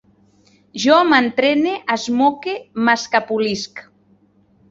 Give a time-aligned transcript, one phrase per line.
[0.85, 2.55] Jo m'entrene, esmoque,
[2.87, 3.85] m'escapolisc